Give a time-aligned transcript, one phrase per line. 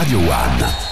[0.00, 0.89] Radio One.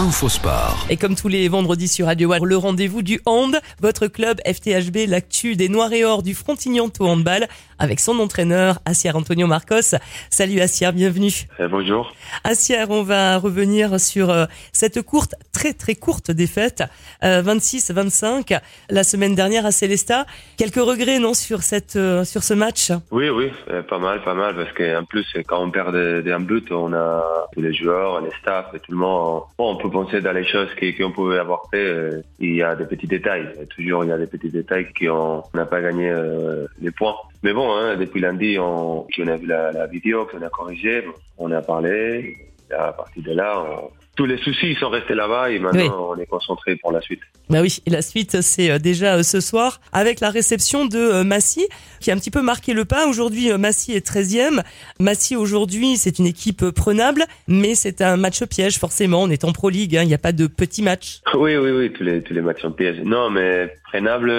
[0.00, 0.86] Infosport.
[0.90, 5.08] Et comme tous les vendredis sur Radio One, le rendez-vous du hand, votre club FTHB,
[5.08, 7.48] l'actu des Noirs et Or du Frontignan-Tout Handball,
[7.80, 9.96] avec son entraîneur, Assier Antonio Marcos.
[10.30, 11.32] Salut Assier, bienvenue.
[11.58, 12.12] Eh, bonjour.
[12.44, 16.84] Assier, on va revenir sur euh, cette courte, très très courte défaite,
[17.24, 18.60] euh, 26-25,
[18.90, 20.26] la semaine dernière à Célesta.
[20.56, 22.92] Quelques regrets, non, sur cette, euh, sur ce match?
[23.10, 26.36] Oui, oui, euh, pas mal, pas mal, parce qu'en plus, quand on perd des, des
[26.38, 29.42] buts, on a tous les joueurs, les staffs et tout le monde.
[29.58, 31.76] Bon, on peut penser dans les choses qu'on pouvait avoir fait.
[31.84, 33.46] euh, Il y a des petits détails.
[33.74, 36.90] Toujours, il y a des petits détails qui ont- on n'a pas gagné euh, les
[36.90, 37.14] points.
[37.42, 41.04] Mais bon, hein, depuis lundi, on, on a vu la, vidéo, qu'on a corrigé,
[41.38, 42.36] on a parlé.
[42.76, 43.64] À partir de là,
[44.18, 46.16] tous les soucis sont restés là-bas et maintenant, Oui.
[46.18, 47.20] on est concentré pour la suite.
[47.50, 50.98] Bah oui, et la suite, c'est euh, déjà euh, ce soir avec la réception de
[50.98, 51.64] euh, Massy,
[52.00, 53.06] qui a un petit peu marqué le pas.
[53.06, 54.64] Aujourd'hui, Massy est 13e.
[54.98, 59.22] Massy, aujourd'hui, c'est une équipe prenable, mais c'est un match piège, forcément.
[59.22, 61.20] On est en Pro League, hein, il n'y a pas de petits matchs.
[61.34, 62.98] Oui, oui, oui, tous les, tous les matchs sont pièges.
[63.04, 64.32] Non, mais prenable,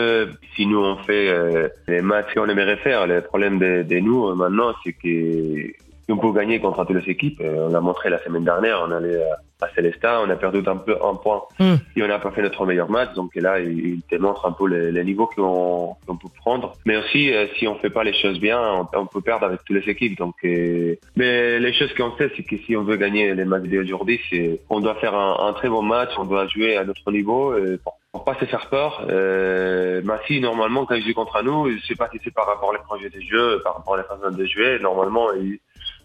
[0.57, 4.35] si nous on fait euh, les matchs qu'on aimerait faire, le problème de, de nous
[4.35, 5.71] maintenant, c'est que
[6.09, 7.39] on peut gagner contre toutes les équipes.
[7.41, 10.59] Euh, On l'a montré la semaine dernière, on allait à, à Célestin, on a perdu
[10.65, 11.75] un peu un point Mm.
[11.97, 13.13] et on n'a pas fait notre meilleur match.
[13.15, 16.73] Donc là, il, il te montre un peu les, les niveaux qu'on qu'on peut prendre.
[16.85, 19.63] Mais aussi, euh, si on fait pas les choses bien, on, on peut perdre avec
[19.65, 20.17] toutes les équipes.
[20.17, 23.63] Donc, euh, mais les choses qu'on sait, c'est que si on veut gagner les matchs
[23.63, 27.11] d'aujourd'hui, c'est on doit faire un, un très bon match, on doit jouer à notre
[27.11, 27.51] niveau.
[27.51, 29.05] euh, pour, pour pas se faire peur.
[29.09, 32.69] Euh, Massy, normalement, quand il joue contre nous, je sais pas si c'est par rapport
[32.73, 35.59] au projet de jeu, par rapport à la façon de jouer, normalement, ils,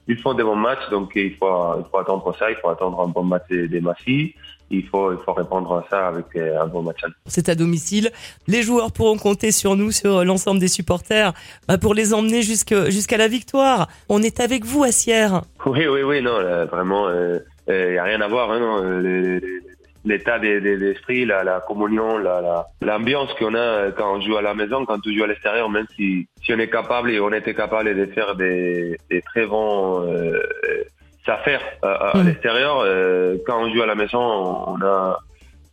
[0.08, 3.00] ils font des bons matchs, donc il faut, il faut attendre ça, il faut attendre
[3.00, 4.34] un bon match des, Massy.
[4.70, 7.00] Il faut, il faut répondre à ça avec euh, un bon match.
[7.26, 8.10] C'est à domicile.
[8.48, 11.32] Les joueurs pourront compter sur nous, sur euh, l'ensemble des supporters,
[11.68, 13.88] bah, pour les emmener jusqu'à la victoire.
[14.08, 15.42] On est avec vous, Assière.
[15.66, 18.50] Oui, oui, oui, non, là, vraiment, il euh, n'y a rien à voir.
[18.50, 19.60] Hein, non, euh, les- les-
[20.04, 24.36] L'état des- des- d'esprit, la, la communion, la- la- l'ambiance qu'on a quand on joue
[24.36, 27.20] à la maison, quand on joue à l'extérieur, même si, si on est capable et
[27.20, 30.38] on était capable de faire des, des très bons euh,
[31.26, 32.26] affaires à, à Mhm.
[32.26, 35.18] l'extérieur, euh, quand on joue à la maison, on a,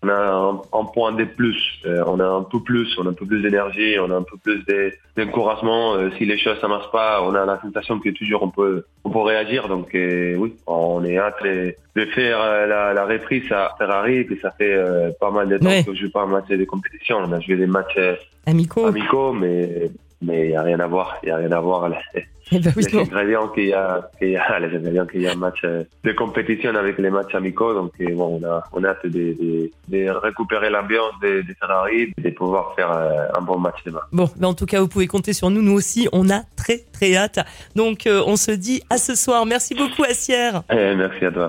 [0.04, 3.10] on a un, un point de plus, Euh, on a un peu plus, on a
[3.10, 5.96] un peu plus d'énergie, on a un peu plus de- d'encouragement.
[5.96, 8.84] Euh, si les choses ça marche pas, on a la sensation que toujours on peut,
[9.04, 9.68] on peut réagir.
[9.68, 14.24] Donc euh, oui, on est hâte de, de faire euh, la, la reprise à Ferrari,
[14.24, 15.84] puis ça fait euh, pas mal de temps Ouais.
[15.84, 17.18] que je joue pas un match de compétition.
[17.18, 18.16] On a joué des matchs euh,
[18.48, 18.86] Amico.
[18.86, 19.90] amicaux, mais
[20.22, 21.90] mais il y a rien à voir, il y a rien à voir.
[21.90, 25.22] Les, Eh ben oui, les ingrédients qu'il y a, qu'il y a, les ingrédients qu'il
[25.22, 27.74] y a un match euh, de compétition avec les matchs amicaux.
[27.74, 31.54] Donc euh, bon, on a on a hâte de, de, de récupérer l'ambiance des de
[31.58, 34.02] Ferrari, de pouvoir faire euh, un bon match demain.
[34.12, 35.62] Bon, mais en tout cas, vous pouvez compter sur nous.
[35.62, 37.40] Nous aussi, on a très très hâte.
[37.76, 39.46] Donc, on se dit à ce soir.
[39.46, 40.64] Merci beaucoup, Assière.
[40.70, 41.40] Eh, merci à toi.